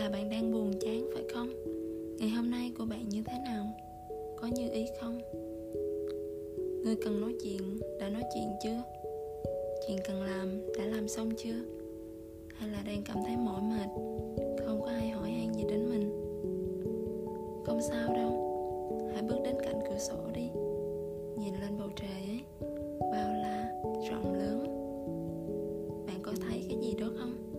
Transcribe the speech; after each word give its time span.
là 0.00 0.08
bạn 0.08 0.30
đang 0.30 0.52
buồn 0.52 0.72
chán, 0.80 1.10
phải 1.14 1.22
không? 1.34 1.48
Ngày 2.18 2.28
hôm 2.28 2.50
nay 2.50 2.72
của 2.78 2.84
bạn 2.84 3.08
như 3.08 3.22
thế 3.26 3.38
nào? 3.44 3.66
Có 4.36 4.46
như 4.46 4.70
ý 4.72 4.86
không? 5.00 5.20
Người 6.84 6.96
cần 7.04 7.20
nói 7.20 7.34
chuyện, 7.42 7.80
đã 8.00 8.08
nói 8.08 8.22
chuyện 8.34 8.48
chưa? 8.62 8.82
Chuyện 9.86 9.98
cần 10.08 10.22
làm, 10.22 10.60
đã 10.78 10.84
làm 10.84 11.08
xong 11.08 11.30
chưa? 11.36 11.64
Hay 12.54 12.68
là 12.68 12.82
đang 12.86 13.02
cảm 13.04 13.16
thấy 13.26 13.36
mỏi 13.36 13.60
mệt, 13.62 13.88
không 14.66 14.80
có 14.82 14.86
ai 14.86 15.08
hỏi 15.08 15.30
han 15.30 15.54
gì 15.54 15.64
đến 15.68 15.90
mình? 15.90 16.10
Không 17.64 17.80
sao 17.82 18.14
đâu. 18.14 18.32
Hãy 19.12 19.22
bước 19.22 19.38
đến 19.44 19.56
cạnh 19.62 19.80
cửa 19.88 19.98
sổ 19.98 20.30
đi. 20.34 20.48
Nhìn 21.36 21.54
lên 21.60 21.78
bầu 21.78 21.88
trời 21.96 22.10
ấy, 22.10 22.40
bao 23.12 23.32
la, 23.32 23.72
rộng 24.10 24.34
lớn. 24.34 24.64
Bạn 26.06 26.16
có 26.22 26.32
thấy 26.48 26.64
cái 26.68 26.78
gì 26.82 26.94
đó 27.00 27.06
không? 27.18 27.49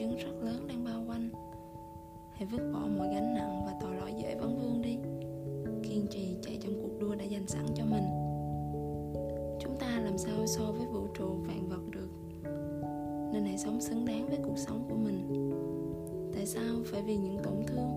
Chứng 0.00 0.16
rất 0.16 0.42
lớn 0.42 0.66
đang 0.68 0.84
bao 0.84 1.02
quanh. 1.06 1.28
Hãy 2.32 2.46
vứt 2.46 2.70
bỏ 2.72 2.80
mọi 2.98 3.08
gánh 3.14 3.34
nặng 3.34 3.62
và 3.66 3.74
tội 3.80 3.94
lỗi 3.94 4.12
dễ 4.22 4.34
vấn 4.34 4.58
vương 4.58 4.82
đi. 4.82 4.96
Kiên 5.88 6.06
trì 6.10 6.36
chạy 6.42 6.58
trong 6.62 6.72
cuộc 6.82 7.00
đua 7.00 7.14
đã 7.14 7.24
dành 7.24 7.46
sẵn 7.46 7.66
cho 7.74 7.84
mình. 7.84 8.04
Chúng 9.60 9.76
ta 9.80 10.00
làm 10.04 10.18
sao 10.18 10.46
so 10.46 10.72
với 10.72 10.86
vũ 10.86 11.06
trụ 11.14 11.28
vạn 11.28 11.68
vật 11.68 11.82
được? 11.90 12.08
Nên 13.32 13.44
hãy 13.44 13.58
sống 13.58 13.80
xứng 13.80 14.04
đáng 14.04 14.28
với 14.28 14.38
cuộc 14.42 14.58
sống 14.58 14.84
của 14.88 14.96
mình. 14.96 15.50
Tại 16.34 16.46
sao? 16.46 16.76
Phải 16.84 17.02
vì 17.02 17.16
những 17.16 17.38
tổn 17.42 17.62
thương, 17.66 17.90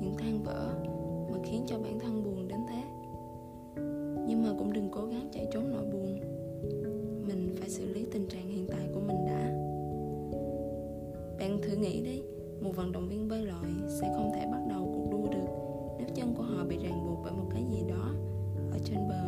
những 0.00 0.14
than 0.18 0.42
vỡ 0.42 0.74
bạn 11.48 11.62
thử 11.62 11.76
nghĩ 11.76 12.00
đi 12.00 12.22
một 12.60 12.72
vận 12.76 12.92
động 12.92 13.08
viên 13.08 13.28
bơi 13.28 13.42
lội 13.42 13.66
sẽ 14.00 14.12
không 14.16 14.32
thể 14.34 14.46
bắt 14.52 14.60
đầu 14.68 14.92
cuộc 14.94 15.10
đua 15.10 15.28
được 15.30 15.46
nếu 15.98 16.08
chân 16.14 16.34
của 16.34 16.42
họ 16.42 16.64
bị 16.64 16.78
ràng 16.78 17.06
buộc 17.06 17.18
bởi 17.24 17.32
một 17.32 17.48
cái 17.50 17.64
gì 17.70 17.82
đó 17.88 18.10
ở 18.70 18.78
trên 18.84 19.08
bờ, 19.08 19.22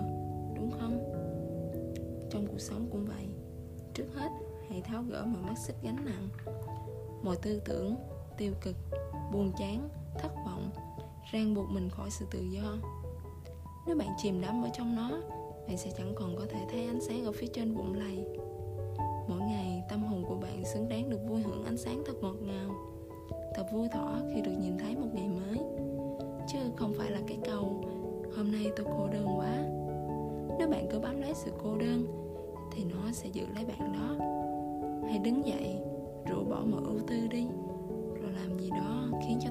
đúng 0.56 0.70
không? 0.70 0.98
Trong 2.30 2.46
cuộc 2.46 2.61
sống 2.61 2.89
cũng 2.91 3.05
vậy. 3.05 3.28
Trước 3.94 4.05
hết, 4.14 4.28
hãy 4.69 4.80
tháo 4.80 5.02
gỡ 5.02 5.24
mọi 5.24 5.42
mắt 5.42 5.58
xích 5.58 5.77
gánh 5.83 6.05
nặng. 6.05 6.28
Mọi 7.22 7.36
tư 7.36 7.61
tưởng, 7.64 7.94
tiêu 8.39 8.52
cực, 8.61 8.77
buồn 9.33 9.52
chán, 9.58 9.89
thất 10.19 10.33
vọng 10.46 10.70
ràng 11.33 11.55
buộc 11.55 11.70
mình 11.70 11.89
khỏi 11.91 12.11
sự 12.11 12.27
tự 12.30 12.41
do. 12.41 12.77
Nếu 13.86 13.96
bạn 13.96 14.08
chìm 14.16 14.41
đắm 14.41 14.62
ở 14.62 14.69
trong 14.72 14.96
nó, 14.96 15.11
bạn 15.66 15.78
sẽ 15.78 15.91
chẳng 15.98 16.12
còn 16.14 16.36
có 16.36 16.46
thể 16.50 16.66
thấy 16.70 16.86
ánh 16.86 17.00
sáng 17.00 17.24
ở 17.24 17.33
phía 17.33 17.48
trên 17.55 17.74
bụng 17.74 17.94
lầy. 17.94 18.24
Mỗi 19.28 19.41
ngày, 19.41 19.83
tâm 19.89 20.02
hồn 20.02 20.24
của 20.28 20.34
bạn 20.34 20.64
xứng 20.64 20.89
đáng 20.89 21.08
sáng 21.78 22.02
thật 22.06 22.12
ngọt 22.20 22.36
ngào, 22.42 22.70
thật 23.54 23.64
vui 23.72 23.88
thỏa 23.92 24.20
khi 24.34 24.40
được 24.40 24.52
nhìn 24.60 24.78
thấy 24.78 24.96
một 24.96 25.08
ngày 25.12 25.28
mới. 25.28 25.58
Chứ 26.52 26.58
không 26.76 26.92
phải 26.94 27.10
là 27.10 27.20
cái 27.26 27.38
câu, 27.44 27.84
hôm 28.36 28.52
nay 28.52 28.70
tôi 28.76 28.86
cô 28.98 29.08
đơn 29.12 29.26
quá. 29.38 29.64
Nếu 30.58 30.68
bạn 30.68 30.86
cứ 30.90 30.98
bám 30.98 31.20
lấy 31.20 31.34
sự 31.34 31.50
cô 31.62 31.76
đơn, 31.76 32.06
thì 32.72 32.84
nó 32.84 33.12
sẽ 33.12 33.28
giữ 33.32 33.42
lấy 33.54 33.64
bạn 33.64 33.92
đó. 33.92 34.24
Hãy 35.08 35.18
đứng 35.18 35.46
dậy, 35.46 35.76
rũ 36.30 36.44
bỏ 36.44 36.60
mọi 36.70 36.82
ưu 36.84 36.98
tư 37.06 37.16
đi, 37.30 37.46
rồi 38.22 38.32
làm 38.32 38.58
gì 38.58 38.70
đó 38.70 39.08
khiến 39.26 39.38
cho 39.40 39.47